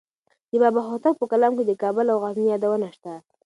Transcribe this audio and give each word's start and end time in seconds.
د 0.51 0.53
بابا 0.63 0.81
هوتک 0.89 1.13
په 1.19 1.25
کلام 1.31 1.51
کې 1.57 1.63
د 1.67 1.71
کابل 1.83 2.05
او 2.11 2.17
غزني 2.23 2.47
یادونه 2.51 2.87
شته. 2.95 3.13